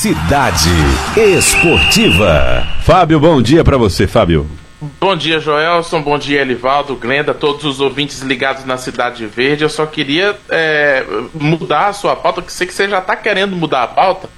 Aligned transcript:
Cidade 0.00 0.70
Esportiva. 1.14 2.66
Fábio, 2.84 3.20
bom 3.20 3.42
dia 3.42 3.62
para 3.62 3.76
você, 3.76 4.06
Fábio. 4.06 4.46
Bom 4.98 5.14
dia, 5.14 5.38
Joelson. 5.38 6.00
Bom 6.00 6.18
dia, 6.18 6.40
Elivaldo, 6.40 6.96
Glenda, 6.96 7.34
todos 7.34 7.66
os 7.66 7.80
ouvintes 7.80 8.22
ligados 8.22 8.64
na 8.64 8.78
Cidade 8.78 9.26
Verde. 9.26 9.62
Eu 9.62 9.68
só 9.68 9.84
queria 9.84 10.34
é, 10.48 11.04
mudar 11.34 11.88
a 11.88 11.92
sua 11.92 12.16
pauta, 12.16 12.40
que 12.40 12.50
sei 12.50 12.66
que 12.66 12.72
você 12.72 12.88
já 12.88 12.98
está 12.98 13.14
querendo 13.14 13.54
mudar 13.54 13.82
a 13.82 13.88
pauta, 13.88 14.30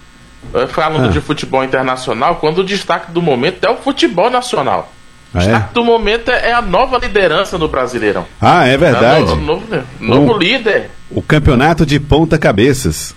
é, 0.52 0.66
falando 0.66 1.06
ah. 1.06 1.12
de 1.12 1.20
futebol 1.20 1.62
internacional, 1.62 2.38
quando 2.40 2.58
o 2.58 2.64
destaque 2.64 3.12
do 3.12 3.22
momento 3.22 3.64
é 3.64 3.70
o 3.70 3.76
futebol 3.76 4.28
nacional. 4.28 4.92
O 5.32 5.38
ah, 5.38 5.42
é? 5.42 5.44
destaque 5.44 5.74
do 5.74 5.84
momento 5.84 6.32
é 6.32 6.52
a 6.52 6.60
nova 6.60 6.98
liderança 6.98 7.56
no 7.56 7.68
Brasileirão. 7.68 8.26
Ah, 8.40 8.66
é 8.66 8.76
verdade. 8.76 9.22
É 9.22 9.36
novo, 9.36 9.40
novo, 9.40 9.84
novo 10.00 10.32
o, 10.32 10.38
líder. 10.38 10.90
O 11.08 11.22
campeonato 11.22 11.86
de 11.86 12.00
ponta 12.00 12.36
cabeças. 12.36 13.14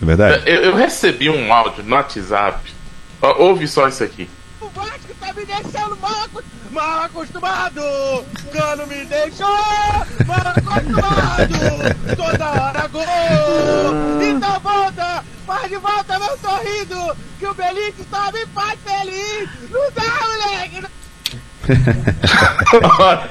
É 0.00 0.04
verdade? 0.04 0.42
Eu, 0.46 0.62
eu 0.62 0.74
recebi 0.74 1.28
um 1.28 1.52
áudio 1.52 1.84
no 1.84 1.94
WhatsApp. 1.94 2.74
Ouve 3.20 3.68
só 3.68 3.86
isso 3.88 4.02
aqui. 4.02 4.30
O 4.60 4.68
Vasco 4.68 5.14
tá 5.20 5.32
me 5.32 5.44
deixando 5.44 5.96
mal, 5.98 6.26
mal 6.70 7.02
acostumado! 7.02 7.82
Cano 8.52 8.86
me 8.86 9.04
deixou 9.04 9.46
mal 10.26 10.38
acostumado! 10.46 12.16
Toda 12.16 12.50
hora 12.50 12.88
gol! 12.88 13.04
Então 14.22 14.60
volta! 14.60 15.24
Faz 15.46 15.68
de 15.68 15.76
volta 15.76 16.18
meu 16.18 16.38
sorriso! 16.38 17.16
Que 17.38 17.46
o 17.46 17.54
Belite 17.54 18.06
só 18.10 18.32
me 18.32 18.46
faz 18.46 18.78
feliz! 18.80 19.48
Não 19.70 19.90
dá, 19.92 20.02
moleque! 20.26 20.86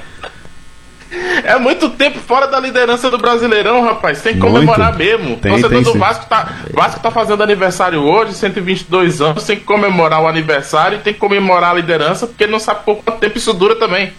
É 1.44 1.58
muito 1.58 1.90
tempo 1.90 2.18
fora 2.18 2.46
da 2.46 2.60
liderança 2.60 3.10
do 3.10 3.18
Brasileirão, 3.18 3.82
rapaz. 3.82 4.22
Tem 4.22 4.34
que 4.34 4.40
comemorar 4.40 4.96
muito. 4.96 4.98
mesmo. 4.98 5.36
Tem, 5.36 5.52
Torcedor 5.52 5.82
tem, 5.82 5.82
do 5.82 5.98
Vasco 5.98 6.26
tá, 6.28 6.52
Vasco 6.72 7.00
tá 7.00 7.10
fazendo 7.10 7.42
aniversário 7.42 8.00
hoje, 8.00 8.34
122 8.34 9.20
anos. 9.20 9.44
Tem 9.44 9.56
que 9.56 9.64
comemorar 9.64 10.22
o 10.22 10.28
aniversário 10.28 10.98
e 10.98 11.00
tem 11.00 11.12
que 11.12 11.18
comemorar 11.18 11.72
a 11.72 11.74
liderança, 11.74 12.26
porque 12.26 12.46
não 12.46 12.60
sabe 12.60 12.84
por 12.84 12.96
quanto 12.96 13.18
tempo 13.18 13.36
isso 13.36 13.52
dura 13.52 13.74
também. 13.74 14.12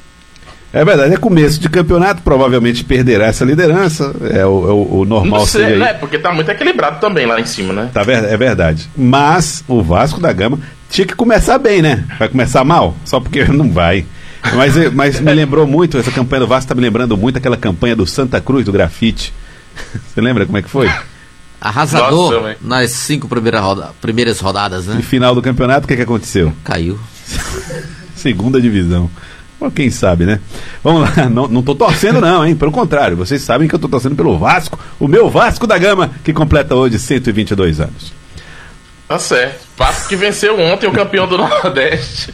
É 0.73 0.85
verdade, 0.85 1.13
é 1.13 1.17
começo 1.17 1.59
de 1.59 1.67
campeonato, 1.67 2.21
provavelmente 2.21 2.83
perderá 2.83 3.27
essa 3.27 3.43
liderança. 3.43 4.15
É 4.29 4.45
o, 4.45 4.69
é 4.69 4.71
o, 4.71 4.99
o 4.99 5.05
normal 5.05 5.41
não 5.41 5.45
sei, 5.45 5.77
né? 5.77 5.93
Porque 5.93 6.17
tá 6.17 6.31
muito 6.31 6.49
equilibrado 6.49 6.99
também 6.99 7.25
lá 7.25 7.39
em 7.39 7.45
cima, 7.45 7.73
né? 7.73 7.89
Tá, 7.93 8.01
é 8.01 8.37
verdade. 8.37 8.89
Mas 8.95 9.63
o 9.67 9.81
Vasco 9.81 10.21
da 10.21 10.31
Gama 10.31 10.59
tinha 10.89 11.05
que 11.05 11.13
começar 11.13 11.57
bem, 11.57 11.81
né? 11.81 12.05
Vai 12.17 12.29
começar 12.29 12.63
mal? 12.63 12.95
Só 13.03 13.19
porque 13.19 13.43
não 13.51 13.69
vai. 13.69 14.05
Mas, 14.55 14.75
eh, 14.75 14.89
mas 14.89 15.19
me 15.19 15.33
lembrou 15.33 15.67
muito, 15.67 15.97
essa 15.97 16.11
campanha 16.11 16.41
do 16.41 16.47
Vasco 16.47 16.65
está 16.65 16.75
me 16.75 16.81
lembrando 16.81 17.15
muito 17.15 17.37
aquela 17.37 17.57
campanha 17.57 17.95
do 17.95 18.05
Santa 18.05 18.41
Cruz, 18.41 18.65
do 18.65 18.71
grafite. 18.71 19.33
Você 20.07 20.19
lembra 20.19 20.45
como 20.45 20.57
é 20.57 20.61
que 20.61 20.69
foi? 20.69 20.89
Arrasador 21.59 22.41
Nossa, 22.41 22.57
nas 22.59 22.89
cinco 22.91 23.27
primeiras, 23.27 23.61
roda 23.61 23.91
primeiras 24.01 24.39
rodadas, 24.39 24.87
né? 24.87 24.95
No 24.95 25.03
final 25.03 25.35
do 25.35 25.41
campeonato, 25.41 25.85
o 25.85 25.87
que, 25.87 25.95
que 25.95 26.01
aconteceu? 26.01 26.51
Caiu. 26.63 26.99
Segunda 28.15 28.59
divisão. 28.59 29.09
Bom, 29.59 29.69
quem 29.69 29.91
sabe, 29.91 30.25
né? 30.25 30.39
Vamos 30.83 31.01
lá, 31.01 31.29
não, 31.29 31.47
não 31.47 31.61
tô 31.61 31.75
torcendo 31.75 32.19
não, 32.19 32.43
hein? 32.43 32.55
Pelo 32.55 32.71
contrário, 32.71 33.15
vocês 33.15 33.43
sabem 33.43 33.67
que 33.67 33.75
eu 33.75 33.79
tô 33.79 33.87
torcendo 33.87 34.15
pelo 34.15 34.39
Vasco, 34.39 34.79
o 34.99 35.07
meu 35.07 35.29
Vasco 35.29 35.67
da 35.67 35.77
Gama, 35.77 36.09
que 36.23 36.33
completa 36.33 36.73
hoje 36.73 36.97
122 36.97 37.79
anos. 37.79 38.11
Tá 39.07 39.19
certo. 39.19 39.67
Vasco 39.77 40.09
que 40.09 40.15
venceu 40.15 40.59
ontem 40.59 40.87
o 40.87 40.91
campeão 40.91 41.27
do 41.27 41.37
Nordeste. 41.37 42.33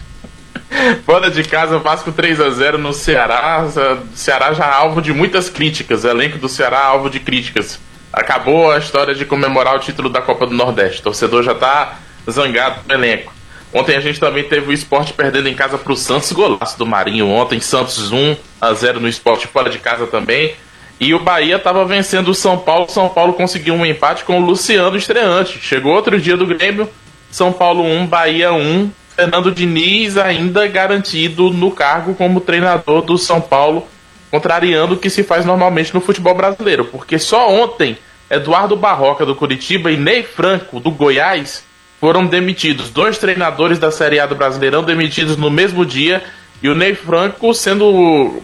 Fora 1.05 1.31
de 1.31 1.43
casa, 1.43 1.79
Vasco 1.79 2.11
3 2.11 2.39
a 2.39 2.49
0 2.49 2.77
no 2.77 2.93
Ceará. 2.93 3.65
Ceará 4.13 4.53
já 4.53 4.69
alvo 4.71 5.01
de 5.01 5.13
muitas 5.13 5.49
críticas. 5.49 6.03
O 6.03 6.07
elenco 6.07 6.37
do 6.37 6.49
Ceará 6.49 6.85
alvo 6.85 7.09
de 7.09 7.19
críticas. 7.19 7.79
Acabou 8.11 8.71
a 8.71 8.77
história 8.77 9.13
de 9.13 9.25
comemorar 9.25 9.75
o 9.75 9.79
título 9.79 10.09
da 10.09 10.21
Copa 10.21 10.45
do 10.45 10.53
Nordeste. 10.53 10.99
O 10.99 11.03
torcedor 11.03 11.43
já 11.43 11.55
tá 11.55 11.99
zangado 12.29 12.81
no 12.87 12.93
elenco. 12.93 13.33
Ontem 13.73 13.95
a 13.95 13.99
gente 13.99 14.19
também 14.19 14.43
teve 14.43 14.69
o 14.69 14.73
esporte 14.73 15.13
perdendo 15.13 15.49
em 15.49 15.53
casa 15.53 15.77
para 15.77 15.91
o 15.91 15.95
Santos, 15.95 16.31
golaço 16.31 16.77
do 16.77 16.85
Marinho. 16.85 17.27
Ontem, 17.29 17.59
Santos 17.59 18.11
1 18.11 18.35
a 18.61 18.73
0 18.73 18.99
no 18.99 19.07
esporte 19.07 19.45
fora 19.47 19.69
de 19.69 19.77
casa 19.77 20.07
também. 20.07 20.55
E 20.99 21.13
o 21.13 21.19
Bahia 21.19 21.57
estava 21.57 21.85
vencendo 21.85 22.29
o 22.29 22.35
São 22.35 22.57
Paulo. 22.57 22.89
São 22.89 23.09
Paulo 23.09 23.33
conseguiu 23.33 23.75
um 23.75 23.85
empate 23.85 24.23
com 24.23 24.39
o 24.39 24.45
Luciano 24.45 24.97
estreante. 24.97 25.59
Chegou 25.59 25.93
outro 25.93 26.19
dia 26.19 26.35
do 26.35 26.47
Grêmio. 26.47 26.89
São 27.29 27.51
Paulo 27.51 27.83
1, 27.83 28.07
Bahia 28.07 28.51
1. 28.51 28.89
Fernando 29.17 29.51
Diniz 29.51 30.15
ainda 30.15 30.67
garantido 30.67 31.49
no 31.49 31.71
cargo 31.71 32.13
como 32.13 32.39
treinador 32.39 33.01
do 33.01 33.17
São 33.17 33.41
Paulo, 33.41 33.87
contrariando 34.29 34.93
o 34.93 34.97
que 34.97 35.09
se 35.09 35.23
faz 35.23 35.43
normalmente 35.43 35.91
no 35.91 35.99
futebol 35.99 36.35
brasileiro, 36.35 36.85
porque 36.85 37.17
só 37.17 37.49
ontem 37.49 37.97
Eduardo 38.29 38.75
Barroca 38.75 39.25
do 39.25 39.33
Curitiba 39.33 39.91
e 39.91 39.97
Ney 39.97 40.21
Franco 40.21 40.79
do 40.79 40.91
Goiás 40.91 41.63
foram 41.99 42.27
demitidos. 42.27 42.91
Dois 42.91 43.17
treinadores 43.17 43.79
da 43.79 43.91
Série 43.91 44.19
A 44.19 44.27
do 44.27 44.35
Brasileirão 44.35 44.83
demitidos 44.83 45.35
no 45.35 45.49
mesmo 45.49 45.83
dia 45.83 46.23
e 46.61 46.69
o 46.69 46.75
Ney 46.75 46.93
Franco 46.93 47.55
sendo 47.55 48.43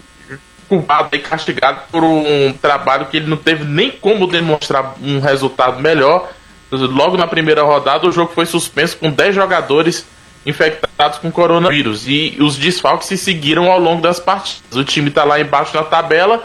culpado 0.67 1.09
e 1.15 1.19
castigado 1.19 1.81
por 1.91 2.03
um 2.03 2.51
trabalho 2.59 3.05
que 3.05 3.17
ele 3.17 3.27
não 3.27 3.37
teve 3.37 3.63
nem 3.63 3.91
como 3.91 4.25
demonstrar 4.25 4.95
um 5.03 5.19
resultado 5.19 5.79
melhor. 5.79 6.31
Logo 6.71 7.15
na 7.15 7.27
primeira 7.27 7.61
rodada, 7.61 8.07
o 8.07 8.11
jogo 8.11 8.31
foi 8.33 8.47
suspenso 8.47 8.97
com 8.97 9.11
10 9.11 9.35
jogadores 9.35 10.07
infectados 10.45 11.19
com 11.19 11.31
coronavírus. 11.31 12.07
E 12.07 12.37
os 12.39 12.57
desfalques 12.57 13.07
se 13.07 13.17
seguiram 13.17 13.71
ao 13.71 13.79
longo 13.79 14.01
das 14.01 14.19
partidas. 14.19 14.75
O 14.75 14.83
time 14.83 15.09
está 15.09 15.23
lá 15.23 15.39
embaixo 15.39 15.75
na 15.75 15.83
tabela 15.83 16.43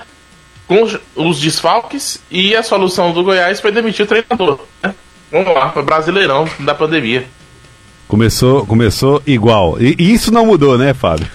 com 0.66 0.86
os 1.16 1.40
desfalques 1.40 2.22
e 2.30 2.54
a 2.54 2.62
solução 2.62 3.12
do 3.12 3.24
Goiás 3.24 3.58
foi 3.60 3.72
demitir 3.72 4.04
o 4.04 4.08
treinador. 4.08 4.60
Né? 4.82 4.94
Vamos 5.32 5.54
lá, 5.54 5.70
foi 5.70 5.82
brasileirão 5.82 6.48
da 6.60 6.74
pandemia. 6.74 7.26
Começou, 8.06 8.66
começou 8.66 9.22
igual. 9.26 9.80
E, 9.80 9.96
e 9.98 10.12
isso 10.12 10.30
não 10.30 10.46
mudou, 10.46 10.78
né, 10.78 10.94
Fábio? 10.94 11.26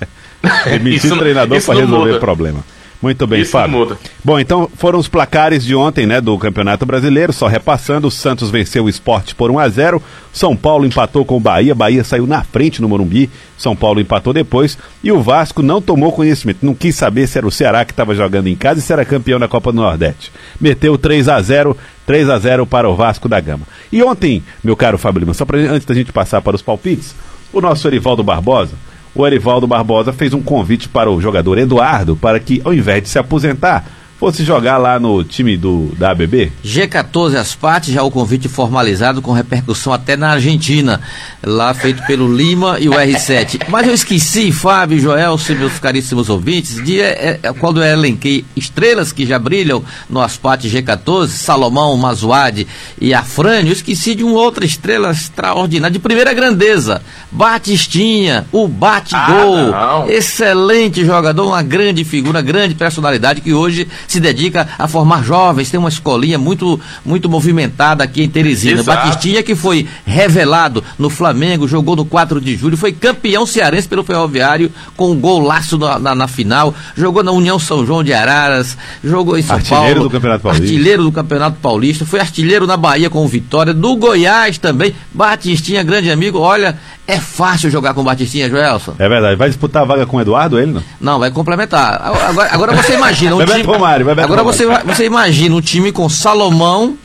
Demitir 0.64 1.12
o 1.12 1.18
treinador 1.18 1.60
para 1.62 1.74
resolver 1.74 2.12
o 2.12 2.20
problema. 2.20 2.64
Muito 3.00 3.26
bem, 3.26 3.42
Isso 3.42 3.52
Fábio. 3.52 3.78
Muda. 3.78 3.98
Bom, 4.24 4.38
então 4.38 4.70
foram 4.76 4.98
os 4.98 5.08
placares 5.08 5.64
de 5.64 5.74
ontem, 5.74 6.06
né, 6.06 6.20
do 6.20 6.36
Campeonato 6.38 6.86
Brasileiro, 6.86 7.32
só 7.32 7.46
repassando, 7.46 8.08
o 8.08 8.10
Santos 8.10 8.50
venceu 8.50 8.84
o 8.84 8.88
esporte 8.88 9.34
por 9.34 9.50
1 9.50 9.58
a 9.58 9.68
0 9.68 10.02
São 10.32 10.56
Paulo 10.56 10.86
empatou 10.86 11.24
com 11.24 11.36
o 11.36 11.40
Bahia, 11.40 11.74
Bahia 11.74 12.02
saiu 12.02 12.26
na 12.26 12.42
frente 12.42 12.80
no 12.80 12.88
Morumbi, 12.88 13.30
São 13.58 13.76
Paulo 13.76 14.00
empatou 14.00 14.32
depois, 14.32 14.78
e 15.04 15.12
o 15.12 15.20
Vasco 15.20 15.62
não 15.62 15.80
tomou 15.80 16.10
conhecimento, 16.10 16.64
não 16.64 16.74
quis 16.74 16.96
saber 16.96 17.26
se 17.26 17.38
era 17.38 17.46
o 17.46 17.50
Ceará 17.50 17.84
que 17.84 17.92
estava 17.92 18.14
jogando 18.14 18.48
em 18.48 18.56
casa 18.56 18.80
e 18.80 18.82
se 18.82 18.92
era 18.92 19.04
campeão 19.04 19.38
da 19.38 19.48
Copa 19.48 19.70
do 19.72 19.80
Nordeste. 19.80 20.32
Meteu 20.60 20.96
3 20.96 21.28
a 21.28 21.40
0 21.40 21.76
3 22.06 22.30
a 22.30 22.38
0 22.38 22.66
para 22.66 22.88
o 22.88 22.94
Vasco 22.94 23.28
da 23.28 23.40
Gama. 23.40 23.66
E 23.92 24.02
ontem, 24.02 24.42
meu 24.62 24.76
caro 24.76 24.96
Fábio 24.96 25.20
Lima, 25.20 25.34
só 25.34 25.44
pra, 25.44 25.58
antes 25.58 25.84
da 25.84 25.94
gente 25.94 26.12
passar 26.12 26.40
para 26.40 26.54
os 26.54 26.62
palpites, 26.62 27.14
o 27.52 27.60
nosso 27.60 27.86
Erivaldo 27.88 28.22
Barbosa, 28.22 28.74
o 29.16 29.26
Erivaldo 29.26 29.66
Barbosa 29.66 30.12
fez 30.12 30.34
um 30.34 30.42
convite 30.42 30.88
para 30.88 31.10
o 31.10 31.20
jogador 31.20 31.58
Eduardo 31.58 32.14
para 32.14 32.38
que, 32.38 32.60
ao 32.64 32.74
invés 32.74 33.02
de 33.02 33.08
se 33.08 33.18
aposentar, 33.18 33.84
fosse 34.18 34.44
jogar 34.44 34.78
lá 34.78 34.98
no 34.98 35.22
time 35.22 35.56
do 35.56 35.92
da 35.98 36.10
ABB? 36.10 36.50
G14 36.64 37.36
as 37.36 37.54
partes, 37.54 37.92
já 37.92 38.02
o 38.02 38.10
convite 38.10 38.48
formalizado 38.48 39.20
com 39.20 39.32
repercussão 39.32 39.92
até 39.92 40.16
na 40.16 40.30
Argentina, 40.30 41.00
lá 41.42 41.74
feito 41.74 42.02
pelo 42.06 42.34
Lima 42.34 42.78
e 42.80 42.88
o 42.88 42.92
R7. 42.92 43.66
Mas 43.68 43.86
eu 43.86 43.94
esqueci, 43.94 44.50
Fábio, 44.52 44.98
Joel, 44.98 45.36
meus 45.58 45.78
caríssimos 45.78 46.28
ouvintes, 46.28 46.82
de 46.82 47.00
é, 47.00 47.40
é, 47.42 47.52
quando 47.52 47.82
eu 47.82 47.84
elenquei 47.84 48.44
estrelas 48.56 49.12
que 49.12 49.26
já 49.26 49.38
brilham 49.38 49.84
no 50.08 50.20
Aspate 50.20 50.68
G14, 50.68 51.28
Salomão, 51.28 51.96
Mazuade 51.96 52.66
e 53.00 53.12
Afrânio, 53.12 53.68
eu 53.68 53.72
esqueci 53.72 54.14
de 54.14 54.24
uma 54.24 54.38
outra 54.38 54.64
estrela 54.64 55.10
extraordinária, 55.10 55.92
de 55.92 55.98
primeira 55.98 56.32
grandeza, 56.32 57.02
Batistinha, 57.30 58.46
o 58.50 58.66
bate-gol, 58.66 59.74
ah, 59.74 60.04
excelente 60.08 61.04
jogador, 61.04 61.46
uma 61.46 61.62
grande 61.62 62.02
figura, 62.04 62.40
grande 62.40 62.74
personalidade 62.74 63.40
que 63.40 63.52
hoje 63.52 63.86
se 64.06 64.20
dedica 64.20 64.68
a 64.78 64.86
formar 64.88 65.24
jovens, 65.24 65.70
tem 65.70 65.78
uma 65.78 65.88
escolinha 65.88 66.38
muito, 66.38 66.80
muito 67.04 67.28
movimentada 67.28 68.04
aqui 68.04 68.22
em 68.22 68.28
Teresina. 68.28 68.80
Exato. 68.80 69.08
Batistinha 69.08 69.42
que 69.42 69.54
foi 69.54 69.86
revelado 70.04 70.82
no 70.98 71.10
Flamengo, 71.10 71.68
jogou 71.68 71.96
no 71.96 72.04
4 72.04 72.40
de 72.40 72.56
julho, 72.56 72.76
foi 72.76 72.92
campeão 72.92 73.46
cearense 73.46 73.88
pelo 73.88 74.04
Ferroviário 74.04 74.70
com 74.96 75.10
um 75.10 75.18
golaço 75.18 75.78
na, 75.78 75.98
na, 75.98 76.14
na 76.14 76.28
final, 76.28 76.74
jogou 76.96 77.22
na 77.22 77.32
União 77.32 77.58
São 77.58 77.84
João 77.84 78.02
de 78.02 78.12
Araras, 78.12 78.76
jogou 79.02 79.38
em 79.38 79.42
São 79.42 79.56
artilheiro 79.56 79.94
Paulo. 79.94 80.02
do 80.04 80.10
Campeonato 80.10 80.42
Paulista. 80.42 80.64
Artilheiro 80.64 81.02
do 81.02 81.12
Campeonato 81.12 81.58
Paulista, 81.60 82.06
foi 82.06 82.20
artilheiro 82.20 82.66
na 82.66 82.76
Bahia 82.76 83.10
com 83.10 83.24
o 83.24 83.28
Vitória, 83.28 83.74
do 83.74 83.96
Goiás 83.96 84.58
também. 84.58 84.94
Batistinha, 85.12 85.82
grande 85.82 86.10
amigo, 86.10 86.38
olha, 86.38 86.78
é 87.06 87.18
fácil 87.18 87.70
jogar 87.70 87.94
com 87.94 88.02
Batistinha, 88.02 88.48
Joelson. 88.50 88.94
É 88.98 89.08
verdade. 89.08 89.36
Vai 89.36 89.48
disputar 89.48 89.82
a 89.82 89.84
vaga 89.84 90.06
com 90.06 90.16
o 90.16 90.20
Eduardo, 90.20 90.58
ele 90.58 90.72
não? 90.72 90.82
Não, 91.00 91.18
vai 91.18 91.30
complementar. 91.30 92.00
Agora, 92.02 92.48
agora 92.52 92.72
você 92.74 92.94
imagina 92.94 93.36
um 93.36 93.44
time. 93.46 93.62
Romário, 93.62 94.10
agora 94.10 94.42
você, 94.42 94.66
você 94.84 95.06
imagina 95.06 95.54
um 95.54 95.60
time 95.60 95.92
com 95.92 96.08
Salomão, 96.08 96.96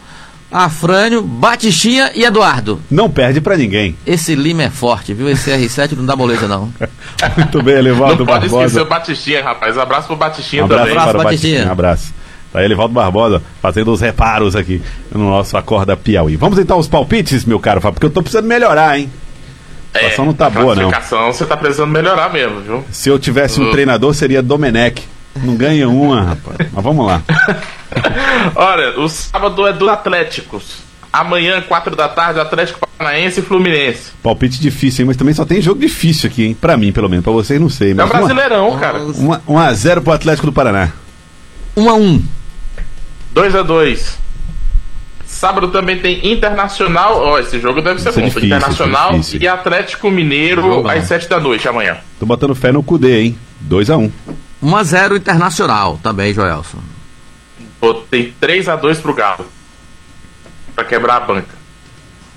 Afrânio, 0.52 1.22
Batistinha 1.22 2.12
e 2.16 2.24
Eduardo. 2.24 2.82
Não 2.90 3.10
perde 3.10 3.40
para 3.40 3.56
ninguém. 3.56 3.96
Esse 4.06 4.34
Lima 4.34 4.64
é 4.64 4.70
forte, 4.70 5.14
viu? 5.14 5.30
Esse 5.30 5.52
R7 5.52 5.94
não 5.94 6.06
dá 6.06 6.16
moleza, 6.16 6.48
não. 6.48 6.74
Muito 7.38 7.62
bem, 7.62 7.76
Elivaldo 7.76 8.20
Não 8.20 8.26
pode 8.26 8.48
esquecer 8.48 8.82
o 8.82 8.86
Batistinha, 8.86 9.44
rapaz. 9.44 9.78
Abraço 9.78 10.08
pro 10.08 10.16
Batistinha 10.16 10.64
um 10.64 10.66
abraço 10.66 10.82
também. 10.84 10.98
Abraço, 10.98 11.24
Batistinha. 11.24 11.68
Um 11.68 11.72
abraço. 11.72 12.14
Tá 12.52 12.62
Elivaldo 12.62 12.94
Barbosa 12.94 13.42
fazendo 13.62 13.94
os 13.94 14.02
reparos 14.02 14.58
aqui 14.58 14.82
no 15.14 15.30
nosso 15.30 15.56
Acorda 15.56 15.96
Piauí. 15.96 16.36
Vamos 16.36 16.60
então 16.60 16.76
aos 16.76 16.88
palpites, 16.88 17.46
meu 17.46 17.60
caro 17.60 17.80
Fábio, 17.80 17.94
porque 17.94 18.08
eu 18.08 18.10
tô 18.10 18.22
precisando 18.22 18.46
melhorar, 18.46 19.00
hein? 19.00 19.10
A 20.06 20.10
situação 20.10 20.26
é, 20.26 20.28
não 20.28 20.34
tá 20.34 20.50
boa, 20.50 20.76
não. 20.76 20.90
A 20.90 21.32
você 21.32 21.46
tá 21.46 21.56
precisando 21.56 21.92
melhorar 21.92 22.32
mesmo, 22.32 22.62
viu? 22.62 22.86
Se 22.92 23.10
eu 23.10 23.20
tivesse 23.20 23.60
um 23.62 23.70
uh. 23.70 23.72
treinador, 23.72 24.14
seria 24.14 24.42
Domenech. 24.42 25.08
Não 25.36 25.56
ganha 25.56 25.88
uma, 25.88 26.24
rapaz. 26.24 26.70
Mas 26.72 26.84
vamos 26.84 27.06
lá. 27.06 27.22
Olha, 28.56 29.00
o 29.00 29.08
sábado 29.08 29.66
é 29.66 29.74
dos 29.74 29.88
Atléticos. 29.88 30.80
Amanhã, 31.12 31.62
4 31.62 31.96
da 31.96 32.08
tarde, 32.08 32.40
Atlético 32.40 32.80
Paranaense 32.98 33.40
e 33.40 33.44
Fluminense. 33.44 34.12
Palpite 34.24 34.60
difícil, 34.62 35.04
hein? 35.04 35.08
Mas 35.08 35.18
também 35.18 35.34
só 35.34 35.44
tem 35.44 35.62
jogo 35.62 35.80
difícil 35.80 36.30
aqui, 36.30 36.46
hein? 36.46 36.58
Pra 36.60 36.78
mim, 36.78 36.92
pelo 36.92 37.10
menos. 37.10 37.24
Pra 37.24 37.34
vocês, 37.34 37.60
não 37.60 37.70
sei. 37.70 37.94
Mas 37.94 38.06
é 38.06 38.14
um 38.14 38.18
brasileirão, 38.18 38.70
uma, 38.70 38.80
cara. 38.80 39.00
1x0 39.00 40.02
pro 40.02 40.14
Atlético 40.14 40.48
do 40.48 40.54
Paraná. 40.54 40.92
1x1. 41.76 42.22
2x2. 43.36 44.16
Sábado 45.42 45.70
também 45.70 45.98
tem 45.98 46.32
Internacional. 46.32 47.18
Ó, 47.18 47.34
oh, 47.34 47.40
esse 47.40 47.60
jogo 47.60 47.82
deve 47.82 48.00
ser 48.00 48.12
bom. 48.12 48.22
Difícil, 48.22 48.46
Internacional 48.46 49.20
e 49.40 49.48
Atlético 49.48 50.12
Mineiro 50.12 50.88
às 50.88 51.06
7 51.06 51.28
da 51.28 51.40
noite 51.40 51.68
amanhã. 51.68 51.98
Tô 52.20 52.28
botando 52.28 52.54
fé 52.54 52.72
no 52.72 52.84
Cudê, 52.84 53.22
hein? 53.22 53.38
2x1. 53.68 54.12
1x0 54.64 55.18
Internacional 55.18 56.00
também, 56.04 56.32
Joelson. 56.32 56.78
Botei 57.82 58.32
3x2 58.40 59.02
pro 59.02 59.16
Galo. 59.16 59.48
Pra 60.76 60.86
quebrar 60.86 61.16
a 61.16 61.20
banca. 61.22 61.56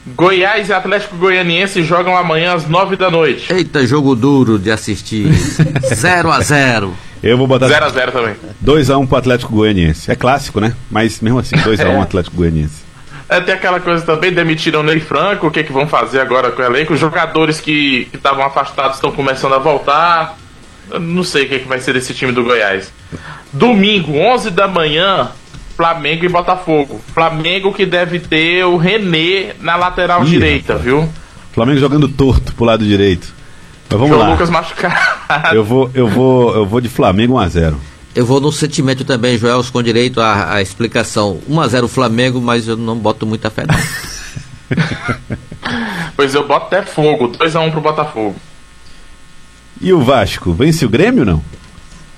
Goiás 0.06 0.70
e 0.70 0.72
Atlético 0.72 1.16
Goianiense 1.16 1.82
jogam 1.82 2.16
amanhã 2.16 2.54
às 2.54 2.66
9 2.66 2.96
da 2.96 3.10
noite. 3.10 3.52
Eita, 3.52 3.86
jogo 3.86 4.14
duro 4.14 4.58
de 4.58 4.70
assistir. 4.70 5.30
0 5.30 6.32
x 6.32 6.46
0 6.46 6.94
Eu 7.22 7.36
vou 7.36 7.46
botar 7.46 7.68
0 7.68 7.84
x 7.84 7.92
0 7.92 8.12
também. 8.12 8.34
2 8.62 8.88
x 8.88 8.96
1 8.96 9.06
pro 9.06 9.18
Atlético 9.18 9.52
Goianiense. 9.52 10.10
É 10.10 10.16
clássico, 10.16 10.58
né? 10.58 10.74
Mas 10.90 11.20
mesmo 11.20 11.38
assim, 11.38 11.56
2 11.56 11.78
x 11.78 11.86
1 11.86 11.92
é. 11.92 12.00
Atlético 12.00 12.36
Goianiense. 12.36 12.83
É, 13.28 13.40
tem 13.40 13.54
aquela 13.54 13.80
coisa 13.80 14.04
também, 14.04 14.32
demitiram 14.32 14.80
o 14.80 14.82
Ney 14.82 15.00
Franco, 15.00 15.46
o 15.46 15.50
que, 15.50 15.64
que 15.64 15.72
vão 15.72 15.86
fazer 15.86 16.20
agora 16.20 16.50
com 16.50 16.60
o 16.60 16.64
elenco? 16.64 16.92
Os 16.92 17.00
jogadores 17.00 17.60
que 17.60 18.08
estavam 18.12 18.44
afastados 18.44 18.96
estão 18.96 19.10
começando 19.10 19.54
a 19.54 19.58
voltar. 19.58 20.36
Eu 20.90 21.00
não 21.00 21.24
sei 21.24 21.44
o 21.44 21.48
que, 21.48 21.60
que 21.60 21.68
vai 21.68 21.80
ser 21.80 21.94
desse 21.94 22.12
time 22.12 22.32
do 22.32 22.44
Goiás. 22.44 22.92
Domingo, 23.52 24.16
11 24.18 24.50
da 24.50 24.68
manhã, 24.68 25.30
Flamengo 25.76 26.24
e 26.24 26.28
Botafogo. 26.28 27.00
Flamengo 27.14 27.72
que 27.72 27.86
deve 27.86 28.18
ter 28.18 28.64
o 28.64 28.76
René 28.76 29.54
na 29.60 29.76
lateral 29.76 30.22
Ih, 30.24 30.28
direita, 30.28 30.74
rapaz. 30.74 30.84
viu? 30.84 31.08
Flamengo 31.52 31.80
jogando 31.80 32.08
torto 32.08 32.52
pro 32.54 32.64
lado 32.66 32.84
direito. 32.84 33.32
Mas 33.88 33.98
vamos 33.98 34.08
João 34.14 34.20
lá. 34.28 34.32
Lucas 34.32 34.50
machucado. 34.50 34.94
Eu 35.52 35.64
vou, 35.64 35.90
eu 35.94 36.06
vou, 36.08 36.54
eu 36.54 36.66
vou 36.66 36.80
de 36.80 36.88
Flamengo 36.88 37.34
1 37.34 37.38
a 37.38 37.48
0. 37.48 37.80
Eu 38.14 38.24
vou 38.24 38.40
no 38.40 38.52
sentimento 38.52 39.04
também, 39.04 39.36
Joel, 39.36 39.62
com 39.72 39.82
direito 39.82 40.20
à, 40.20 40.54
à 40.54 40.62
explicação. 40.62 41.40
1x0 41.50 41.88
Flamengo, 41.88 42.40
mas 42.40 42.68
eu 42.68 42.76
não 42.76 42.96
boto 42.96 43.26
muita 43.26 43.50
fé 43.50 43.64
não. 43.66 43.74
pois 46.16 46.34
eu 46.34 46.46
boto 46.46 46.66
até 46.66 46.82
fogo, 46.82 47.30
2x1 47.30 47.72
pro 47.72 47.80
Botafogo. 47.80 48.36
E 49.80 49.92
o 49.92 50.00
Vasco, 50.00 50.52
vence 50.52 50.84
o 50.84 50.88
Grêmio 50.88 51.20
ou 51.20 51.26
não? 51.26 51.44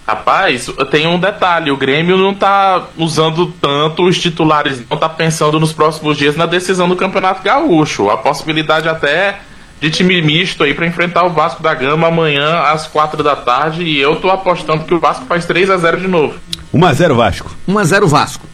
Rapaz, 0.07 0.71
tem 0.91 1.07
um 1.07 1.19
detalhe, 1.19 1.71
o 1.71 1.77
Grêmio 1.77 2.17
não 2.17 2.33
tá 2.33 2.87
usando 2.97 3.47
tanto 3.61 4.05
os 4.05 4.17
titulares, 4.19 4.81
não 4.89 4.97
tá 4.97 5.09
pensando 5.09 5.59
nos 5.59 5.73
próximos 5.73 6.17
dias 6.17 6.37
na 6.37 6.47
decisão 6.47 6.89
do 6.89 6.95
Campeonato 6.95 7.43
Gaúcho. 7.43 8.09
A 8.09 8.17
possibilidade 8.17 8.89
até 8.89 9.41
de 9.81 9.91
time 9.91 10.23
misto 10.23 10.65
aí 10.65 10.73
para 10.73 10.87
enfrentar 10.87 11.27
o 11.27 11.31
Vasco 11.31 11.63
da 11.63 11.75
Gama 11.75 12.09
amanhã 12.09 12.61
às 12.61 12.87
quatro 12.87 13.23
da 13.23 13.37
tarde 13.37 13.83
e 13.83 13.99
eu 14.01 14.17
tô 14.17 14.31
apostando 14.31 14.85
que 14.85 14.95
o 14.95 15.01
Vasco 15.01 15.27
faz 15.27 15.45
3 15.45 15.71
a 15.71 15.77
0 15.77 16.01
de 16.01 16.09
novo. 16.09 16.39
1 16.73 16.85
a 16.85 16.93
0 16.93 17.15
Vasco. 17.15 17.57
1 17.69 17.79
a 17.79 17.85
0 17.85 18.09
Vasco. 18.09 18.47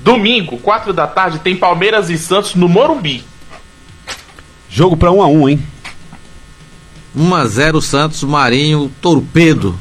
Domingo, 0.00 0.58
4 0.58 0.92
da 0.92 1.06
tarde, 1.06 1.40
tem 1.40 1.56
Palmeiras 1.56 2.08
e 2.08 2.16
Santos 2.16 2.54
no 2.54 2.68
Morumbi. 2.68 3.24
Jogo 4.70 4.96
para 4.96 5.10
1 5.10 5.22
a 5.22 5.26
1, 5.26 5.48
hein? 5.48 5.62
1 7.16 7.34
a 7.34 7.46
0 7.46 7.82
Santos, 7.82 8.22
Marinho, 8.22 8.90
Torpedo. 9.00 9.78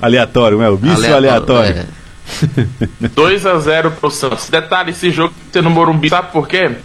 Aleatório, 0.00 0.62
é 0.62 0.68
o 0.68 0.76
bicho 0.76 0.94
aleatório. 0.94 1.30
aleatório. 1.30 1.86
É. 3.02 3.08
2 3.08 3.46
a 3.46 3.58
0 3.58 3.90
pro 3.92 4.10
Santos. 4.10 4.48
Detalhe, 4.48 4.90
esse 4.90 5.10
jogo 5.10 5.34
tem 5.50 5.62
no 5.62 5.70
Morumbi, 5.70 6.08
sabe 6.08 6.30
por 6.32 6.46
quê? 6.46 6.76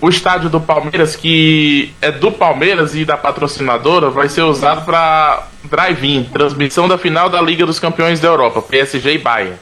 O 0.00 0.08
estádio 0.08 0.48
do 0.48 0.60
Palmeiras, 0.60 1.14
que 1.14 1.92
é 2.00 2.10
do 2.10 2.32
Palmeiras 2.32 2.94
e 2.94 3.04
da 3.04 3.16
patrocinadora, 3.16 4.10
vai 4.10 4.28
ser 4.28 4.42
usado 4.42 4.84
para 4.84 5.48
drive-in, 5.64 6.24
transmissão 6.24 6.88
da 6.88 6.96
final 6.96 7.28
da 7.28 7.40
Liga 7.40 7.66
dos 7.66 7.78
Campeões 7.78 8.18
da 8.18 8.28
Europa, 8.28 8.62
PSG 8.62 9.14
e 9.14 9.18
Bayern. 9.18 9.56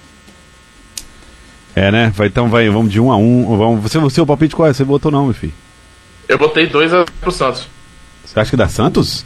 É, 1.75 1.90
né? 1.90 2.12
Vai, 2.14 2.29
então 2.29 2.49
vai, 2.49 2.69
vamos 2.69 2.93
de 2.93 3.00
um 3.00 3.11
a 3.12 3.17
um. 3.17 3.56
Vamos, 3.56 3.82
você, 3.82 3.99
você 3.99 4.20
o 4.20 4.26
palpite 4.26 4.55
qual 4.55 4.69
é? 4.69 4.73
Você 4.73 4.85
votou 4.85 5.11
não, 5.11 5.26
meu 5.26 5.35
filho? 5.35 5.52
Eu 6.29 6.38
botei 6.38 6.67
dois 6.67 6.93
a 6.93 7.05
pro 7.20 7.31
Santos. 7.31 7.69
Você 8.25 8.38
acha 8.38 8.50
que 8.50 8.56
dá 8.56 8.69
Santos? 8.69 9.25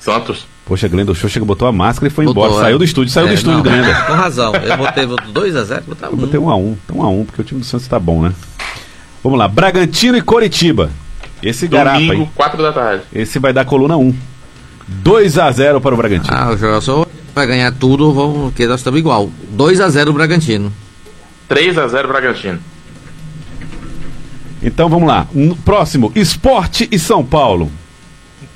Santos. 0.00 0.46
Poxa, 0.64 0.86
Glenda, 0.86 1.12
o 1.12 1.14
show 1.14 1.28
chega, 1.28 1.44
botou 1.44 1.66
a 1.66 1.72
máscara 1.72 2.08
e 2.08 2.10
foi 2.10 2.24
botou, 2.24 2.44
embora. 2.44 2.60
É. 2.60 2.64
Saiu 2.64 2.78
do 2.78 2.84
estúdio, 2.84 3.12
saiu 3.12 3.26
é, 3.26 3.30
do 3.30 3.34
estúdio, 3.34 3.62
Glenda. 3.62 3.94
Com 4.06 4.12
razão. 4.12 4.52
Eu 4.54 4.76
botei 4.76 5.06
2x0, 5.06 5.82
Eu 6.02 6.16
botei 6.16 6.38
1x1, 6.38 6.44
um. 6.44 6.56
um 6.56 6.76
então 6.84 6.96
1x1, 6.96 7.20
um, 7.20 7.24
porque 7.24 7.40
o 7.40 7.44
time 7.44 7.60
do 7.60 7.66
Santos 7.66 7.88
tá 7.88 7.98
bom, 7.98 8.22
né? 8.22 8.32
Vamos 9.22 9.38
lá, 9.38 9.48
Bragantino 9.48 10.16
e 10.16 10.22
Coritiba. 10.22 10.90
Esse 11.42 11.66
garapa 11.68 11.98
Domingo, 11.98 12.30
4 12.34 12.62
da 12.62 12.72
tarde. 12.72 13.02
Esse 13.12 13.38
vai 13.38 13.52
dar 13.52 13.64
coluna 13.64 13.96
1. 13.96 14.14
2 14.88 15.38
a 15.38 15.50
0 15.50 15.80
para 15.80 15.94
o 15.94 15.96
Bragantino. 15.96 16.36
Ah, 16.36 16.50
o 16.50 16.56
Joelson 16.56 17.06
vai 17.34 17.46
ganhar 17.46 17.72
tudo, 17.72 18.12
vamos, 18.12 18.50
porque 18.50 18.66
nós 18.66 18.80
estamos 18.80 18.98
igual. 18.98 19.30
2 19.50 19.80
a 19.80 19.88
0 19.88 20.10
o 20.10 20.14
Bragantino. 20.14 20.72
3 21.48 21.78
a 21.78 21.86
0 21.86 22.08
Bragantino. 22.08 22.58
Então 24.62 24.88
vamos 24.88 25.08
lá. 25.08 25.26
Próximo, 25.64 26.10
Esporte 26.14 26.88
e 26.90 26.98
São 26.98 27.24
Paulo. 27.24 27.70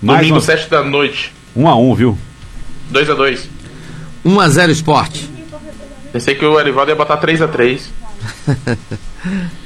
Mais 0.00 0.20
Domingo, 0.20 0.37
uma... 0.37 0.41
7 0.41 0.69
da 0.69 0.82
noite. 0.82 1.32
1 1.55 1.69
a 1.69 1.76
1 1.76 1.94
viu? 1.94 2.19
2 2.91 3.11
a 3.11 3.15
2 3.15 3.49
1 4.25 4.41
a 4.41 4.49
0 4.49 4.73
Esporte. 4.73 5.31
Pensei 6.12 6.35
que 6.35 6.44
o 6.44 6.58
Erivaldo 6.58 6.91
ia 6.91 6.97
botar 6.97 7.17
3 7.19 7.43
a 7.43 7.49
3 7.49 7.91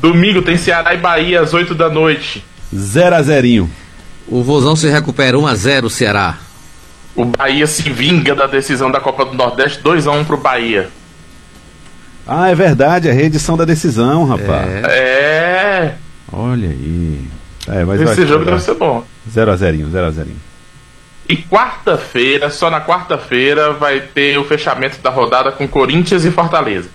Domingo 0.00 0.42
tem 0.42 0.56
Ceará 0.56 0.94
e 0.94 0.98
Bahia 0.98 1.40
às 1.40 1.54
8 1.54 1.74
da 1.74 1.88
noite. 1.88 2.44
0 2.74 3.16
a 3.16 3.22
0 3.22 3.68
O 4.28 4.42
Vozão 4.42 4.76
se 4.76 4.88
recupera 4.88 5.38
1 5.38 5.46
a 5.46 5.54
0 5.54 5.90
Ceará. 5.90 6.38
O 7.14 7.24
Bahia 7.24 7.66
se 7.66 7.88
vinga 7.90 8.34
da 8.34 8.46
decisão 8.46 8.90
da 8.90 9.00
Copa 9.00 9.24
do 9.24 9.34
Nordeste 9.34 9.80
2 9.82 10.06
a 10.06 10.12
1 10.12 10.24
pro 10.24 10.36
Bahia. 10.36 10.90
Ah, 12.26 12.48
é 12.48 12.54
verdade, 12.54 13.08
a 13.08 13.12
reedição 13.12 13.56
da 13.56 13.64
decisão, 13.64 14.24
rapaz. 14.24 14.84
É. 14.84 14.90
é. 14.90 15.94
Olha 16.32 16.70
aí. 16.70 17.22
É, 17.68 17.84
mas 17.84 18.00
Esse 18.00 18.26
jogo 18.26 18.44
deve 18.44 18.60
ser 18.60 18.74
bom. 18.74 19.04
0 19.30 19.50
a 19.50 19.56
0 19.56 19.90
0 19.90 20.06
a 20.06 20.10
0 20.10 20.28
E 21.28 21.36
quarta-feira, 21.36 22.50
só 22.50 22.70
na 22.70 22.80
quarta-feira, 22.80 23.72
vai 23.72 24.00
ter 24.00 24.38
o 24.38 24.44
fechamento 24.44 24.98
da 25.00 25.10
rodada 25.10 25.52
com 25.52 25.68
Corinthians 25.68 26.24
e 26.24 26.30
Fortaleza. 26.30 26.88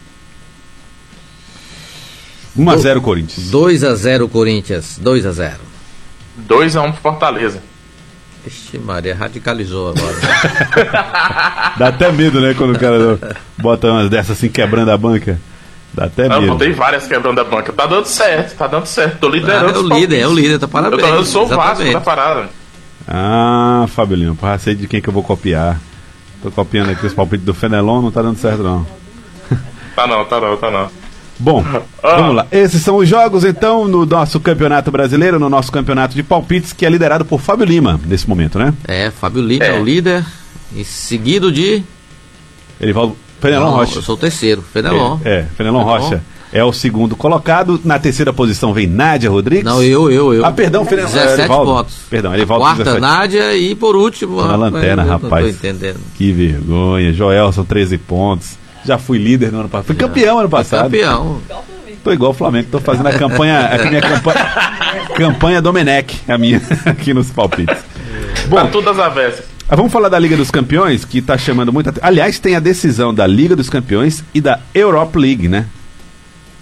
1x0 2.59 3.01
Corinthians. 3.01 3.51
2x0 3.51 4.29
Corinthians. 4.29 4.99
2x0. 5.03 5.53
2x1 6.47 6.91
pro 6.93 7.01
Fortaleza. 7.01 7.61
Ixi, 8.45 8.77
Maria, 8.79 9.15
radicalizou 9.15 9.89
agora. 9.89 10.15
Dá 11.77 11.89
até 11.89 12.11
medo, 12.11 12.39
né? 12.39 12.53
Quando 12.53 12.75
o 12.75 12.79
cara 12.79 13.19
bota 13.57 13.91
umas 13.91 14.09
dessas 14.09 14.37
assim 14.37 14.49
quebrando 14.49 14.89
a 14.91 14.97
banca. 14.97 15.39
Dá 15.93 16.05
até 16.05 16.29
medo. 16.29 16.45
Eu 16.45 16.53
botei 16.53 16.71
várias 16.71 17.07
quebrando 17.07 17.39
a 17.39 17.43
banca. 17.43 17.73
Tá 17.73 17.85
dando 17.85 18.05
certo, 18.05 18.55
tá 18.57 18.67
dando 18.67 18.85
certo. 18.85 19.19
Tô 19.19 19.29
liderando. 19.29 19.67
Ah, 19.67 19.73
é 19.75 19.77
o 19.79 19.99
líder, 19.99 20.19
é 20.19 20.27
o 20.27 20.33
líder, 20.33 20.59
tá 20.59 20.67
parabéns. 20.67 21.01
Eu, 21.01 21.09
tô, 21.09 21.15
eu 21.15 21.25
sou 21.25 21.43
o 21.43 21.47
Vasco 21.47 21.91
da 21.91 22.01
parada. 22.01 22.49
Ah, 23.07 23.85
Lima, 24.09 24.37
já 24.41 24.57
sei 24.57 24.75
de 24.75 24.87
quem 24.87 25.01
que 25.01 25.09
eu 25.09 25.13
vou 25.13 25.23
copiar. 25.23 25.79
Tô 26.41 26.49
copiando 26.49 26.91
aqui 26.91 27.05
os 27.05 27.13
palpites 27.13 27.45
do 27.45 27.53
Fenelon, 27.53 28.01
não 28.01 28.11
tá 28.11 28.21
dando 28.21 28.37
certo 28.37 28.63
não. 28.63 28.85
Tá 29.95 30.07
não, 30.07 30.23
tá 30.23 30.39
não, 30.39 30.55
tá 30.55 30.71
não. 30.71 30.98
Bom, 31.39 31.63
ah. 31.65 31.81
vamos 32.17 32.35
lá. 32.35 32.47
Esses 32.51 32.81
são 32.81 32.97
os 32.97 33.07
jogos, 33.07 33.45
então, 33.45 33.87
no 33.87 34.05
nosso 34.05 34.39
campeonato 34.39 34.91
brasileiro, 34.91 35.39
no 35.39 35.49
nosso 35.49 35.71
campeonato 35.71 36.13
de 36.13 36.21
palpites, 36.21 36.73
que 36.73 36.85
é 36.85 36.89
liderado 36.89 37.23
por 37.23 37.39
Fábio 37.39 37.65
Lima, 37.65 37.99
nesse 38.05 38.27
momento, 38.27 38.59
né? 38.59 38.73
É, 38.85 39.09
Fábio 39.09 39.41
Lima 39.41 39.63
é, 39.63 39.77
é 39.77 39.79
o 39.79 39.83
líder, 39.83 40.25
e 40.75 40.83
seguido 40.83 41.51
de. 41.51 41.81
Elivaldo 42.79 43.15
Fenelon 43.39 43.71
Rocha. 43.71 43.97
Eu 43.97 44.01
sou 44.01 44.15
o 44.15 44.17
terceiro, 44.17 44.61
Fenelon. 44.61 45.17
É, 45.23 45.39
é 45.39 45.47
Fenelon, 45.55 45.83
Rocha. 45.83 46.21
É 46.51 46.63
o 46.63 46.73
segundo 46.73 47.15
colocado. 47.15 47.79
Na 47.85 47.99
terceira 47.99 48.33
posição 48.33 48.73
vem 48.73 48.87
Nádia 48.87 49.29
Rodrigues. 49.29 49.63
Não, 49.63 49.83
eu, 49.83 50.11
eu, 50.11 50.33
eu. 50.33 50.45
Ah, 50.45 50.51
perdão, 50.51 50.83
Fenelon. 50.83 51.09
17 51.09 51.41
Elivaldo. 51.41 51.71
pontos. 51.71 51.95
Perdão, 52.09 52.33
Elivaldo. 52.33 52.65
Quarta, 52.65 52.83
17. 52.83 53.01
Nádia 53.01 53.55
e 53.55 53.75
por 53.75 53.95
último. 53.95 54.41
Na 54.41 54.55
lanterna, 54.55 55.03
rapaz. 55.03 55.45
Não 55.45 55.53
tô 55.53 55.57
entendendo. 55.57 55.99
Que 56.15 56.31
vergonha. 56.31 57.13
Joel 57.13 57.51
são 57.51 57.63
13 57.63 57.97
pontos. 57.99 58.57
Já 58.85 58.97
fui 58.97 59.17
líder 59.17 59.51
no 59.51 59.59
ano 59.59 59.69
passado. 59.69 59.87
Fui 59.87 59.95
campeão 59.95 60.39
ano 60.39 60.49
passado. 60.49 60.83
Campeão. 60.83 61.41
Tô 62.03 62.13
igual 62.13 62.31
o 62.31 62.33
Flamengo, 62.33 62.69
tô 62.71 62.79
fazendo 62.79 63.07
a 63.07 63.13
campanha, 63.13 63.67
a 63.67 63.85
minha 63.85 64.01
campanha, 64.01 64.51
campanha 65.15 65.61
Domenech, 65.61 66.21
a 66.27 66.37
minha, 66.37 66.61
aqui 66.85 67.13
nos 67.13 67.29
palpites. 67.29 67.77
Bom, 68.47 68.55
tá 68.55 68.67
tudo 68.67 68.89
as 68.89 68.99
avessas. 68.99 69.45
Ah, 69.67 69.75
vamos 69.75 69.91
falar 69.91 70.09
da 70.09 70.17
Liga 70.17 70.35
dos 70.35 70.49
Campeões, 70.49 71.05
que 71.05 71.19
está 71.19 71.37
chamando 71.37 71.71
muita. 71.71 71.93
Aliás, 72.01 72.39
tem 72.39 72.55
a 72.55 72.59
decisão 72.59 73.13
da 73.13 73.27
Liga 73.27 73.55
dos 73.55 73.69
Campeões 73.69 74.23
e 74.33 74.41
da 74.41 74.59
Europa 74.73 75.19
League, 75.19 75.47
né? 75.47 75.67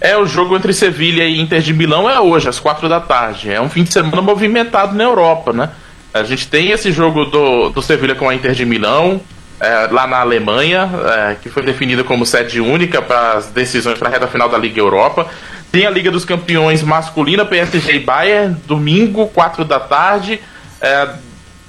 É, 0.00 0.16
o 0.16 0.26
jogo 0.26 0.56
entre 0.56 0.72
Sevilha 0.72 1.24
e 1.24 1.40
Inter 1.40 1.60
de 1.60 1.72
Milão 1.72 2.08
é 2.08 2.20
hoje, 2.20 2.48
às 2.48 2.60
quatro 2.60 2.88
da 2.88 3.00
tarde. 3.00 3.50
É 3.50 3.60
um 3.60 3.68
fim 3.68 3.82
de 3.82 3.92
semana 3.92 4.20
movimentado 4.20 4.94
na 4.94 5.04
Europa, 5.04 5.52
né? 5.52 5.70
A 6.12 6.22
gente 6.22 6.48
tem 6.48 6.70
esse 6.70 6.92
jogo 6.92 7.24
do, 7.24 7.70
do 7.70 7.80
Sevilha 7.80 8.14
com 8.14 8.28
a 8.28 8.34
Inter 8.34 8.52
de 8.52 8.64
Milão, 8.64 9.20
é, 9.60 9.88
lá 9.90 10.06
na 10.06 10.20
Alemanha, 10.20 10.88
é, 11.04 11.36
que 11.40 11.48
foi 11.48 11.62
definida 11.62 12.04
como 12.04 12.24
sede 12.24 12.60
única 12.60 13.02
para 13.02 13.32
as 13.32 13.46
decisões 13.46 13.98
para 13.98 14.08
a 14.08 14.10
reta 14.10 14.26
final 14.26 14.48
da 14.48 14.58
Liga 14.58 14.80
Europa. 14.80 15.26
Tem 15.70 15.86
a 15.86 15.90
Liga 15.90 16.10
dos 16.10 16.24
Campeões 16.24 16.82
masculina, 16.82 17.44
PSG 17.44 17.96
e 17.96 18.00
Bayern, 18.00 18.56
domingo, 18.66 19.26
4 19.28 19.64
da 19.64 19.78
tarde. 19.78 20.40
É, 20.80 21.08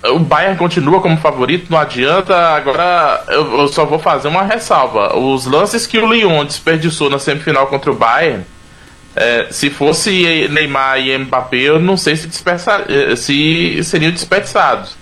o 0.05 0.19
Bayern 0.19 0.58
continua 0.58 1.01
como 1.01 1.17
favorito, 1.17 1.69
não 1.69 1.77
adianta. 1.77 2.36
Agora 2.36 3.24
eu, 3.27 3.60
eu, 3.60 3.67
só 3.67 3.86
vou 3.86 4.00
fazer 4.00 4.27
uma 4.27 4.43
ressalva. 4.43 5.17
Os 5.17 5.46
lances 5.46 5.86
que 5.86 5.98
o 5.98 6.12
Lyon 6.12 6.46
desperdiçou 6.46 7.10
na 7.10 7.19
semifinal 7.19 7.67
contra 7.67 7.91
o 7.91 7.96
Bayern, 7.96 8.46
é, 9.15 9.48
se 9.51 9.69
fosse 9.69 10.48
Neymar 10.50 11.00
e 11.00 11.17
Mbappé, 11.17 11.58
eu 11.58 11.79
não 11.79 11.98
sei 11.98 12.15
se, 12.15 12.29
é, 12.88 13.15
se 13.15 13.84
seriam 13.84 14.12
desperdiçados. 14.12 14.99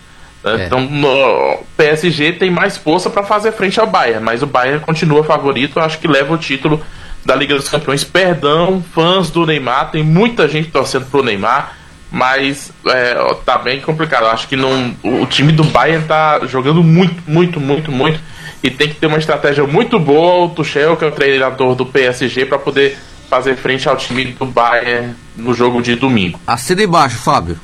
É. 0.48 0.66
Então, 0.66 0.86
o 0.86 1.64
PSG 1.76 2.34
tem 2.34 2.50
mais 2.50 2.78
força 2.78 3.10
para 3.10 3.24
fazer 3.24 3.52
frente 3.52 3.80
ao 3.80 3.88
Bayern, 3.88 4.24
mas 4.24 4.42
o 4.42 4.48
Bayern 4.48 4.80
continua 4.80 5.24
favorito. 5.24 5.80
Acho 5.80 6.00
que 6.00 6.08
leva 6.08 6.34
o 6.34 6.38
título 6.38 6.82
da 7.26 7.36
Liga 7.36 7.56
dos 7.56 7.70
Campeões. 7.70 8.04
Perdão, 8.04 8.84
fãs 8.94 9.30
do 9.30 9.46
Neymar, 9.46 9.92
tem 9.92 10.04
muita 10.04 10.48
gente 10.48 10.70
torcendo 10.70 11.06
pro 11.08 11.24
Neymar, 11.24 11.74
mas 12.10 12.72
é, 12.86 13.16
tá 13.46 13.58
bem 13.58 13.82
complicado. 13.82 14.28
acho 14.28 14.48
que 14.48 14.56
não, 14.56 14.96
o 15.04 15.26
time 15.26 15.52
do 15.52 15.64
Bayern 15.66 16.06
tá 16.08 16.40
jogando 16.48 16.84
muito, 16.84 17.22
muito, 17.28 17.60
muito, 17.60 17.92
muito. 17.92 18.20
E 18.64 18.72
tem 18.72 18.88
que 18.90 18.96
ter 18.96 19.08
uma 19.08 19.18
estratégia 19.18 19.66
muito 19.66 20.00
boa. 20.00 20.46
O 20.46 20.50
Tuchel, 20.50 20.98
que 20.98 21.06
é 21.06 21.08
o 21.08 21.12
treinador 21.12 21.76
do 21.76 21.86
PSG, 21.86 22.46
para 22.46 22.58
poder 22.58 22.98
fazer 23.30 23.56
frente 23.56 23.88
ao 23.88 23.98
time 23.98 24.26
do 24.26 24.46
Bayern 24.46 25.14
no 25.36 25.54
jogo 25.54 25.82
de 25.82 25.96
domingo. 25.96 26.40
Assina 26.48 26.82
embaixo, 26.82 27.18
Fábio. 27.18 27.60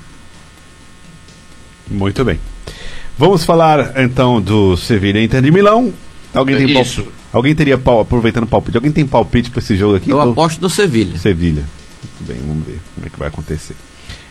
Muito 1.87 2.23
bem. 2.23 2.39
Vamos 3.17 3.45
falar 3.45 3.93
então 4.01 4.41
do 4.41 4.75
Sevilha 4.75 5.21
Inter 5.21 5.41
de 5.41 5.51
Milão. 5.51 5.93
Alguém 6.33 6.57
tem 6.57 6.81
Isso. 6.81 7.05
Alguém 7.31 7.55
teria 7.55 7.77
pau, 7.77 7.99
aproveitando 7.99 8.43
o 8.43 8.47
palpite, 8.47 8.77
alguém 8.77 8.91
tem 8.91 9.05
palpite 9.07 9.49
para 9.49 9.59
esse 9.59 9.75
jogo 9.75 9.95
aqui? 9.95 10.09
Eu 10.09 10.21
aposto 10.21 10.61
no 10.61 10.69
Sevilha. 10.69 11.17
Sevilha. 11.17 11.63
Muito 12.03 12.31
bem, 12.31 12.37
vamos 12.47 12.65
ver 12.65 12.79
como 12.93 13.07
é 13.07 13.09
que 13.09 13.17
vai 13.17 13.27
acontecer. 13.27 13.75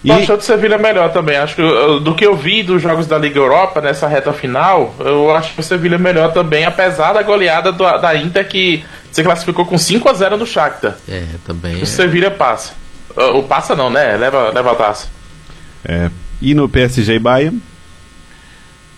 E... 0.05 0.09
Tô 0.09 0.15
achando 0.15 0.39
o 0.39 0.43
Sevilha 0.43 0.79
melhor 0.79 1.13
também. 1.13 1.37
Acho 1.37 1.57
que 1.57 1.63
do 2.01 2.15
que 2.15 2.25
eu 2.25 2.37
vi 2.37 2.63
dos 2.63 2.81
jogos 2.83 3.07
da 3.07 3.19
Liga 3.19 3.39
Europa 3.39 3.81
nessa 3.81 4.07
reta 4.07 4.33
final, 4.33 4.95
eu 5.01 5.35
acho 5.35 5.55
que 5.55 5.61
o 5.61 5.63
Sevilha 5.63 5.97
é 5.97 5.99
melhor 5.99 6.33
também, 6.33 6.65
apesar 6.65 7.13
da 7.13 7.23
goleada 7.23 7.73
do, 7.73 7.85
da 7.99 8.17
Inter 8.17 8.47
que 8.49 8.85
se 9.11 9.23
classificou 9.23 9.65
com 9.65 9.79
5 9.79 10.09
a 10.09 10.13
0 10.13 10.37
no 10.37 10.47
Shakhtar. 10.47 10.97
É, 11.09 11.25
também. 11.45 11.77
O 11.77 11.83
é. 11.83 11.87
Sevilha 11.87 12.31
passa. 12.31 12.73
O 13.35 13.43
passa 13.43 13.75
não, 13.75 13.91
né? 13.91 14.17
Leva, 14.17 14.51
leva 14.51 14.73
a 14.73 14.75
taça. 14.75 15.09
É. 15.85 16.11
E 16.41 16.55
no 16.55 16.69
PSG 16.69 17.15
e 17.15 17.19
Bayern? 17.19 17.63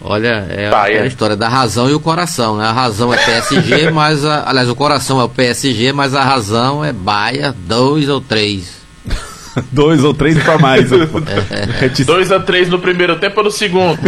Olha, 0.07 0.47
é 0.51 0.71
a, 0.71 0.91
é 0.91 1.07
história 1.07 1.35
da 1.35 1.49
razão 1.49 1.89
e 1.89 1.95
o 1.95 1.99
coração, 1.99 2.59
né? 2.59 2.67
A 2.67 2.73
razão 2.73 3.13
é 3.13 3.17
PSG, 3.17 3.89
mas 3.91 4.23
a, 4.23 4.51
aliás, 4.51 4.69
o 4.69 4.77
coração 4.77 5.19
é 5.19 5.25
o 5.25 5.31
PSG, 5.31 5.95
mas 5.95 6.15
a 6.15 6.23
razão 6.23 6.85
é 6.85 6.93
Baia, 6.93 7.55
dois 7.67 8.07
ou 8.11 8.21
três. 8.21 8.85
dois 9.73 10.05
ou 10.05 10.13
três 10.13 10.37
para 10.43 10.59
mais. 10.59 10.93
é. 10.93 12.05
2 12.05 12.33
a 12.33 12.41
3 12.41 12.69
no 12.69 12.79
primeiro 12.79 13.19
tempo 13.19 13.39
ou 13.39 13.45
no 13.45 13.51
segundo? 13.51 13.99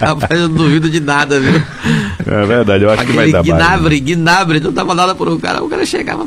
Rapaz, 0.00 0.40
eu 0.40 0.48
não 0.48 0.54
duvido 0.54 0.88
de 0.88 1.00
nada, 1.00 1.40
viu? 1.40 1.60
É 2.24 2.46
verdade, 2.46 2.84
eu 2.84 2.90
acho 2.90 3.02
Aquele 3.02 3.24
que 3.24 3.32
vai 3.32 3.32
dar 3.32 3.42
Gnabry, 3.42 4.00
Gnabry, 4.00 4.60
não 4.60 4.72
dava 4.72 4.94
nada 4.94 5.12
por 5.12 5.28
um 5.28 5.40
cara, 5.40 5.60
o 5.60 5.68
cara 5.68 5.84
chegava, 5.84 6.24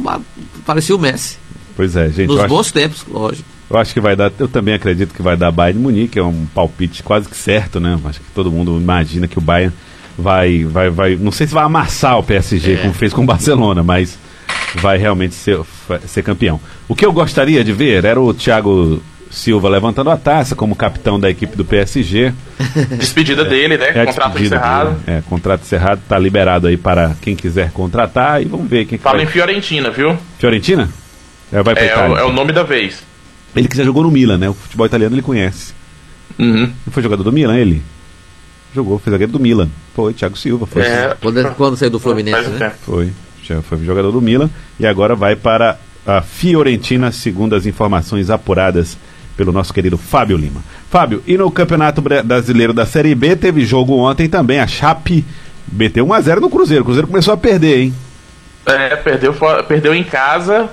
parecia 0.65 0.93
o 0.93 1.00
Messi. 1.00 1.38
Pois 1.74 1.96
é, 1.96 2.10
gente. 2.10 2.27
Nos 2.27 2.46
bons 2.48 2.67
acho... 2.67 2.74
tempos, 2.74 3.05
lógico. 3.10 3.48
Eu 3.72 3.80
acho 3.80 3.94
que 3.94 4.01
vai 4.01 4.16
dar, 4.16 4.32
eu 4.38 4.48
também 4.48 4.74
acredito 4.74 5.13
que 5.13 5.22
vai 5.22 5.38
dar 5.38 5.51
Bayern 5.51 5.80
de 5.80 5.84
Munique, 5.84 6.20
é 6.20 6.24
um 6.24 6.46
palpite 6.54 7.01
quase 7.04 7.30
que 7.30 7.36
certo, 7.36 7.80
né? 7.80 7.98
Acho 8.06 8.20
que 8.20 8.32
todo 8.36 8.51
mundo 8.51 8.78
imagina 8.78 9.28
que 9.28 9.38
o 9.38 9.42
Bayern 9.42 9.74
vai, 10.18 10.63
vai, 10.66 10.90
vai, 10.90 11.16
não 11.16 11.32
sei 11.32 11.48
se 11.48 11.54
vai 11.54 11.63
amassar 11.63 12.20
o 12.20 12.24
PSG 12.24 12.74
é. 12.74 12.78
como 12.78 12.94
fez 12.94 13.13
com 13.13 13.22
o 13.22 13.25
Barcelona, 13.25 13.82
mas 13.82 14.18
vai 14.75 14.98
realmente 14.98 15.36
ser, 15.36 15.60
ser 16.06 16.22
campeão. 16.22 16.60
O 16.88 16.96
que 16.96 17.06
eu 17.06 17.13
gostaria 17.13 17.63
de 17.63 17.72
ver 17.72 18.04
era 18.04 18.20
o 18.20 18.34
Thiago 18.34 19.01
Silva 19.30 19.70
levantando 19.70 20.10
a 20.10 20.18
taça 20.18 20.56
como 20.56 20.75
capitão 20.75 21.18
da 21.18 21.30
equipe 21.30 21.56
do 21.56 21.63
PSG. 21.63 22.34
Despedida 23.00 23.44
é, 23.44 23.46
dele, 23.46 23.78
né? 23.78 23.90
É 23.96 24.06
contrato 24.06 24.42
encerrado. 24.42 24.90
Dele, 24.92 25.18
é, 25.18 25.24
contrato 25.30 25.62
encerrado, 25.62 26.01
tá 26.08 26.20
liberado 26.20 26.68
aí 26.68 26.75
para 26.75 27.16
quem 27.22 27.36
quiser 27.36 27.72
contratar 27.72 28.42
e 28.42 28.46
vamos 28.46 28.70
ver 28.70 28.86
quem 28.86 28.98
Fala 28.98 29.18
vai... 29.18 29.25
em 29.25 29.30
Fiorentina, 29.30 29.90
viu? 29.90 30.18
Fiorentina? 30.38 30.90
É, 31.51 31.63
vai 31.63 31.74
pra 31.74 31.84
é, 31.84 31.88
Itália, 31.88 32.18
é 32.18 32.24
o 32.24 32.32
nome 32.32 32.51
da 32.51 32.63
vez. 32.63 33.11
Ele 33.55 33.67
que 33.67 33.75
já 33.75 33.84
jogou 33.84 34.03
no 34.03 34.12
Milan, 34.12 34.38
né? 34.38 34.50
O 34.50 34.53
futebol 34.53 34.86
italiano 34.86 35.15
ele 35.15 35.22
conhece. 35.22 35.74
Uhum. 36.39 36.72
Não 36.86 36.93
foi 36.93 37.03
jogador 37.03 37.24
do 37.24 37.31
Milan, 37.31 37.58
ele? 37.58 37.81
Jogou, 38.74 38.98
foi 39.00 39.12
zagueiro 39.12 39.34
do 39.34 39.39
Milan. 39.39 39.70
Foi, 39.93 40.13
Thiago 40.13 40.38
Silva. 40.38 40.65
Foi. 40.65 40.81
É, 40.81 41.15
quando, 41.22 41.55
quando 41.55 41.75
saiu 41.75 41.89
do 41.89 42.00
Fluminense, 42.00 42.50
né? 42.51 42.72
Foi. 42.81 43.12
Já 43.43 43.62
foi 43.62 43.84
jogador 43.84 44.12
do 44.12 44.22
Milan 44.22 44.50
e 44.79 44.86
agora 44.86 45.13
vai 45.15 45.36
para 45.36 45.77
a 46.05 46.22
Fiorentina, 46.22 47.12
segundo 47.12 47.55
as 47.55 47.65
informações 47.65 48.29
apuradas 48.29 48.98
pelo 49.36 49.51
nosso 49.51 49.74
querido 49.74 49.98
Fábio 49.98 50.38
Lima. 50.38 50.63
Fábio, 50.89 51.22
e 51.27 51.38
no 51.38 51.50
Campeonato 51.51 52.01
Brasileiro 52.01 52.74
da 52.74 52.86
Série 52.86 53.15
B 53.15 53.36
teve 53.36 53.65
jogo 53.65 53.98
ontem 53.98 54.29
também, 54.29 54.60
a 54.60 54.67
Chape 54.67 55.25
meteu 55.72 56.05
1x0 56.05 56.39
no 56.39 56.50
Cruzeiro. 56.50 56.84
O 56.84 56.86
Cruzeiro 56.86 57.08
começou 57.08 57.34
a 57.34 57.38
perder, 57.38 57.79
hein? 57.79 57.93
É, 58.65 58.96
perdeu, 58.96 59.36
perdeu 59.67 59.93
em 59.93 60.03
casa, 60.03 60.70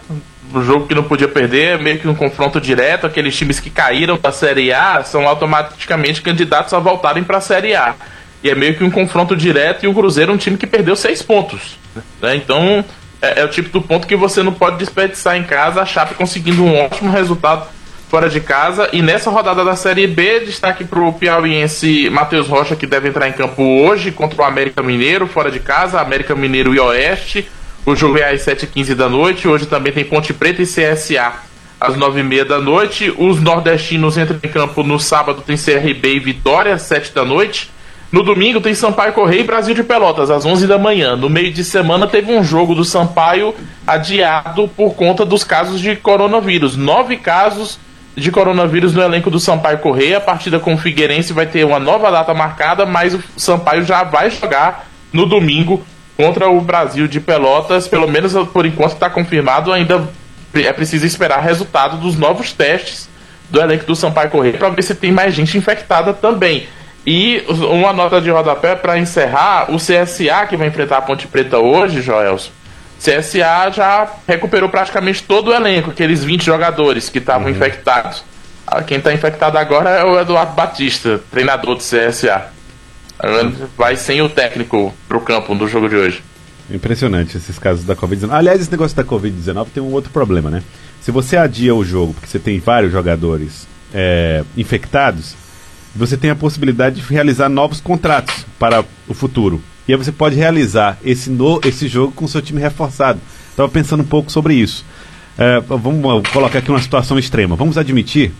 um 0.55 0.64
jogo 0.64 0.87
que 0.87 0.95
não 0.95 1.02
podia 1.02 1.28
perder, 1.28 1.78
meio 1.78 1.99
que 1.99 2.09
um 2.09 2.14
confronto 2.14 2.61
direto. 2.61 3.07
Aqueles 3.07 3.37
times 3.37 3.61
que 3.61 3.71
caíram 3.71 4.19
da 4.19 4.33
Série 4.33 4.73
A 4.73 5.02
são 5.05 5.26
automaticamente 5.26 6.23
candidatos 6.23 6.73
a 6.73 6.78
voltarem 6.78 7.23
para 7.23 7.38
a 7.38 7.40
Série 7.40 7.75
A. 7.75 7.95
E 8.43 8.50
é 8.50 8.55
meio 8.55 8.75
que 8.76 8.85
um 8.85 8.90
confronto 8.90 9.37
direto 9.37 9.85
e 9.85 9.88
o 9.88 9.95
Cruzeiro 9.95 10.33
é 10.33 10.35
um 10.35 10.38
time 10.38 10.57
que 10.57 10.67
perdeu 10.67 10.95
seis 10.95 11.23
pontos. 11.23 11.76
Né? 12.23 12.37
Então 12.37 12.85
é, 13.21 13.40
é, 13.40 13.45
o 13.45 13.49
tipo 13.49 13.69
do 13.71 13.83
ponto 13.83 14.07
que 14.07 14.14
você 14.14 14.43
não 14.43 14.52
pode 14.52 14.78
desperdiçar 14.78 15.37
em 15.37 15.45
casa. 15.45 15.83
A 15.83 15.87
Chape 15.87 16.14
conseguindo 16.14 16.62
um 16.62 16.78
ótimo 16.78 17.11
resultado 17.11 17.67
fora 18.09 18.28
de 18.28 18.40
casa. 18.40 18.88
E 18.93 19.02
nessa 19.02 19.31
rodada 19.31 19.64
da 19.64 19.76
Série 19.76 20.07
B, 20.07 20.40
destaque 20.40 20.85
para 20.85 21.00
o 21.00 21.12
piauiense 21.12 22.09
Matheus 22.11 22.47
Rocha, 22.47 22.76
que 22.76 22.87
deve 22.87 23.09
entrar 23.09 23.28
em 23.28 23.33
campo 23.33 23.62
hoje 23.62 24.12
contra 24.12 24.40
o 24.40 24.45
América 24.45 24.83
Mineiro, 24.83 25.26
fora 25.26 25.50
de 25.50 25.61
casa. 25.61 26.00
América 26.00 26.35
Mineiro 26.35 26.75
e 26.75 26.81
Oeste. 26.81 27.49
O 27.87 27.97
jogo 27.97 28.18
é 28.18 28.32
às 28.32 28.44
7h15 28.44 28.94
da 28.94 29.08
noite. 29.08 29.49
Hoje 29.49 29.66
também 29.66 29.92
tem 29.92 30.04
Ponte 30.04 30.32
Preta 30.32 30.62
e 30.62 30.66
CSA 30.66 31.32
às 31.80 31.97
9h30 31.97 32.44
da 32.44 32.58
noite. 32.58 33.12
Os 33.16 33.40
nordestinos 33.40 34.18
entram 34.18 34.38
em 34.42 34.49
campo 34.49 34.82
no 34.82 34.99
sábado, 34.99 35.42
tem 35.42 35.56
CRB 35.56 36.16
e 36.16 36.20
Vitória, 36.20 36.75
às 36.75 36.82
7 36.82 37.14
da 37.14 37.25
noite. 37.25 37.70
No 38.11 38.23
domingo 38.23 38.61
tem 38.61 38.75
Sampaio 38.75 39.12
Correia 39.12 39.40
e 39.40 39.44
Brasil 39.44 39.75
de 39.75 39.82
Pelotas, 39.82 40.30
às 40.30 40.44
11 40.47 40.66
da 40.66 40.78
manhã. 40.78 41.14
No 41.14 41.28
meio 41.28 41.52
de 41.52 41.62
semana 41.62 42.06
teve 42.06 42.32
um 42.32 42.42
jogo 42.42 42.75
do 42.75 42.85
Sampaio 42.85 43.54
adiado 43.87 44.66
por 44.68 44.94
conta 44.94 45.26
dos 45.26 45.44
casos 45.44 45.78
de 45.78 45.94
coronavírus. 45.94 46.75
Nove 46.75 47.18
casos 47.18 47.78
de 48.16 48.30
coronavírus 48.30 48.94
no 48.94 49.02
elenco 49.02 49.30
do 49.30 49.38
Sampaio 49.38 49.78
Correia. 49.78 50.16
A 50.16 50.23
partida 50.23 50.58
com 50.58 50.73
o 50.73 50.78
Figueirense 50.78 51.35
vai 51.35 51.47
ter 51.47 51.64
uma 51.64 51.78
nova 51.78 52.11
data 52.11 52.32
marcada, 52.32 52.87
mas 52.87 53.12
o 53.12 53.23
Sampaio 53.37 53.85
já 53.85 54.02
vai 54.04 54.30
jogar 54.30 54.88
no 55.12 55.26
domingo 55.26 55.85
contra 56.18 56.50
o 56.50 56.60
Brasil 56.60 57.06
de 57.06 57.20
Pelotas, 57.20 57.87
pelo 57.87 58.08
menos 58.08 58.32
por 58.48 58.66
enquanto 58.66 58.94
está 58.94 59.08
confirmado, 59.08 59.72
ainda 59.72 60.02
é 60.52 60.72
preciso 60.72 61.06
esperar 61.06 61.40
resultado 61.40 61.96
dos 61.96 62.18
novos 62.18 62.52
testes 62.52 63.08
do 63.48 63.60
elenco 63.60 63.87
do 63.87 63.94
Sampaio 63.94 64.28
Correia 64.28 64.58
para 64.58 64.68
ver 64.70 64.82
se 64.82 64.96
tem 64.96 65.12
mais 65.12 65.32
gente 65.32 65.56
infectada 65.56 66.12
também. 66.12 66.66
E 67.06 67.44
uma 67.48 67.92
nota 67.92 68.20
de 68.20 68.30
rodapé 68.30 68.75
para 68.75 68.98
encerrar, 68.98 69.70
o 69.70 69.76
CSA 69.76 70.44
que 70.48 70.56
vai 70.56 70.66
enfrentar 70.66 70.98
a 70.98 71.02
Ponte 71.02 71.28
Preta 71.28 71.58
hoje, 71.58 72.02
Joelson, 72.02 72.50
CSA 72.98 73.70
já 73.70 74.08
recuperou 74.26 74.68
praticamente 74.68 75.22
todo 75.22 75.52
o 75.52 75.54
elenco, 75.54 75.90
aqueles 75.90 76.25
20 76.25 76.44
jogadores 76.44 77.08
que 77.08 77.18
estavam 77.18 77.44
uhum. 77.44 77.54
infectados. 77.54 78.25
Ah, 78.66 78.82
quem 78.82 78.98
está 78.98 79.12
infectado 79.12 79.56
agora 79.56 79.90
é 79.90 80.04
o 80.04 80.18
Eduardo 80.18 80.52
Batista, 80.52 81.20
treinador 81.30 81.76
do 81.76 81.80
CSA 81.80 82.57
vai 83.76 83.96
sem 83.96 84.22
o 84.22 84.28
técnico 84.28 84.94
pro 85.08 85.20
campo 85.20 85.54
do 85.54 85.66
jogo 85.66 85.88
de 85.88 85.96
hoje. 85.96 86.22
Impressionante 86.70 87.37
esses 87.37 87.58
casos 87.58 87.84
da 87.84 87.96
Covid-19. 87.96 88.32
Aliás, 88.32 88.60
esse 88.60 88.70
negócio 88.70 88.96
da 88.96 89.04
Covid-19 89.04 89.68
tem 89.72 89.82
um 89.82 89.92
outro 89.92 90.10
problema, 90.10 90.50
né? 90.50 90.62
Se 91.00 91.10
você 91.10 91.37
adia 91.37 91.75
o 91.75 91.84
jogo 91.84 92.12
porque 92.12 92.26
você 92.26 92.38
tem 92.38 92.58
vários 92.58 92.92
jogadores 92.92 93.66
é, 93.94 94.44
infectados, 94.56 95.34
você 95.96 96.16
tem 96.16 96.30
a 96.30 96.37
possibilidade 96.37 97.00
de 97.00 97.02
realizar 97.02 97.48
novos 97.48 97.80
contratos 97.80 98.44
para 98.58 98.84
o 99.08 99.14
futuro. 99.14 99.62
E 99.87 99.92
aí 99.92 99.98
você 99.98 100.12
pode 100.12 100.37
realizar 100.37 100.98
esse, 101.02 101.30
no, 101.30 101.60
esse 101.64 101.88
jogo 101.88 102.12
com 102.12 102.28
seu 102.28 102.42
time 102.42 102.60
reforçado. 102.60 103.18
Estava 103.50 103.68
pensando 103.68 104.02
um 104.02 104.06
pouco 104.06 104.30
sobre 104.30 104.54
isso. 104.54 104.84
É, 105.38 105.60
vamos 105.60 106.28
colocar 106.28 106.58
aqui 106.58 106.70
uma 106.70 106.80
situação 106.80 107.18
extrema. 107.18 107.56
Vamos 107.56 107.78
admitir 107.78 108.32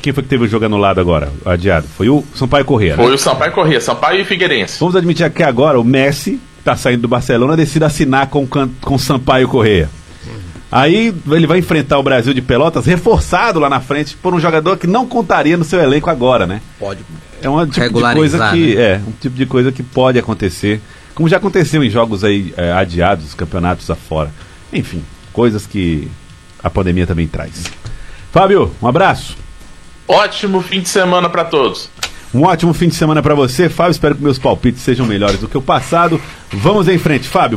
quem 0.00 0.12
foi 0.12 0.22
que 0.22 0.28
teve 0.28 0.44
o 0.44 0.48
jogo 0.48 0.64
anulado 0.64 1.00
agora, 1.00 1.30
adiado? 1.44 1.86
Foi 1.96 2.08
o 2.08 2.24
Sampaio 2.34 2.64
Corrêa. 2.64 2.96
Foi 2.96 3.08
né? 3.08 3.14
o 3.14 3.18
Sampaio 3.18 3.52
Corrêa, 3.52 3.80
Sampaio 3.80 4.20
e 4.20 4.24
Figueirense. 4.24 4.78
Vamos 4.80 4.96
admitir 4.96 5.28
que 5.30 5.42
agora 5.42 5.78
o 5.78 5.84
Messi, 5.84 6.40
está 6.58 6.76
saindo 6.76 7.02
do 7.02 7.08
Barcelona, 7.08 7.56
decide 7.56 7.84
assinar 7.84 8.28
com, 8.28 8.46
com 8.46 8.98
Sampaio 8.98 9.48
Corrêa. 9.48 9.88
Aí 10.72 11.14
ele 11.30 11.46
vai 11.46 11.58
enfrentar 11.58 11.98
o 11.98 12.02
Brasil 12.02 12.32
de 12.32 12.40
Pelotas 12.40 12.86
reforçado 12.86 13.60
lá 13.60 13.68
na 13.68 13.78
frente 13.78 14.16
por 14.16 14.32
um 14.32 14.40
jogador 14.40 14.78
que 14.78 14.86
não 14.86 15.06
contaria 15.06 15.54
no 15.54 15.64
seu 15.64 15.78
elenco 15.78 16.08
agora, 16.08 16.46
né? 16.46 16.62
Pode. 16.78 17.00
É 17.42 17.50
um 17.50 17.66
tipo 17.66 17.92
de 17.92 18.14
coisa 18.14 18.50
que 18.50 18.74
né? 18.74 18.82
é 18.82 19.00
um 19.06 19.12
tipo 19.20 19.36
de 19.36 19.44
coisa 19.44 19.70
que 19.70 19.82
pode 19.82 20.18
acontecer, 20.18 20.80
como 21.14 21.28
já 21.28 21.36
aconteceu 21.36 21.84
em 21.84 21.90
jogos 21.90 22.24
aí 22.24 22.54
é, 22.56 22.72
adiados, 22.72 23.34
campeonatos 23.34 23.90
afora. 23.90 24.30
Enfim, 24.72 25.02
coisas 25.30 25.66
que 25.66 26.08
a 26.62 26.70
pandemia 26.70 27.06
também 27.06 27.26
traz. 27.26 27.64
Fábio, 28.32 28.74
um 28.80 28.86
abraço. 28.86 29.36
Ótimo 30.06 30.60
fim 30.60 30.80
de 30.80 30.88
semana 30.88 31.28
para 31.28 31.44
todos. 31.44 31.88
Um 32.34 32.44
ótimo 32.44 32.72
fim 32.72 32.88
de 32.88 32.94
semana 32.94 33.22
para 33.22 33.34
você, 33.34 33.68
Fábio. 33.68 33.90
Espero 33.90 34.14
que 34.14 34.22
meus 34.22 34.38
palpites 34.38 34.80
sejam 34.80 35.06
melhores 35.06 35.38
do 35.38 35.48
que 35.48 35.58
o 35.58 35.62
passado. 35.62 36.18
Vamos 36.50 36.88
em 36.88 36.96
frente, 36.96 37.28
Fábio. 37.28 37.50